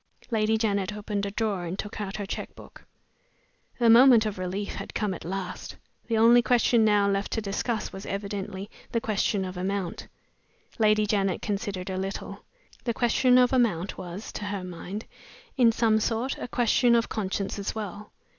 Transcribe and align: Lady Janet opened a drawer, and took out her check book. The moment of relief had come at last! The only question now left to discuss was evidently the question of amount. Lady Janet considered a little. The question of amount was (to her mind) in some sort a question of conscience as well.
Lady 0.31 0.57
Janet 0.57 0.95
opened 0.95 1.27
a 1.27 1.29
drawer, 1.29 1.65
and 1.65 1.77
took 1.77 2.01
out 2.01 2.15
her 2.17 2.25
check 2.25 2.55
book. 2.55 2.85
The 3.77 3.87
moment 3.87 4.25
of 4.25 4.39
relief 4.39 4.73
had 4.73 4.95
come 4.95 5.13
at 5.13 5.23
last! 5.23 5.75
The 6.07 6.17
only 6.17 6.41
question 6.41 6.83
now 6.83 7.07
left 7.07 7.31
to 7.33 7.39
discuss 7.41 7.93
was 7.93 8.07
evidently 8.07 8.67
the 8.91 8.99
question 8.99 9.45
of 9.45 9.57
amount. 9.57 10.07
Lady 10.79 11.05
Janet 11.05 11.43
considered 11.43 11.91
a 11.91 11.97
little. 11.97 12.43
The 12.83 12.95
question 12.95 13.37
of 13.37 13.53
amount 13.53 13.95
was 13.95 14.31
(to 14.31 14.45
her 14.45 14.63
mind) 14.63 15.05
in 15.55 15.71
some 15.71 15.99
sort 15.99 16.35
a 16.39 16.47
question 16.47 16.95
of 16.95 17.07
conscience 17.07 17.59
as 17.59 17.75
well. 17.75 18.11